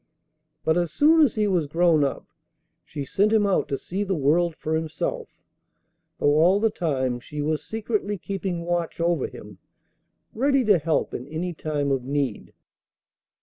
[0.63, 2.25] But as soon as he was grown up
[2.83, 5.43] she sent him out to see the world for himself,
[6.17, 9.59] though all the time she was secretly keeping watch over him,
[10.33, 12.51] ready to help in any time of need.